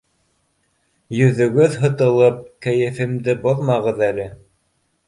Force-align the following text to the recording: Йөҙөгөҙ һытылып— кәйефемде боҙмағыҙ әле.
Йөҙөгөҙ 1.17 1.77
һытылып— 1.83 2.41
кәйефемде 2.69 3.39
боҙмағыҙ 3.47 4.05
әле. 4.13 4.29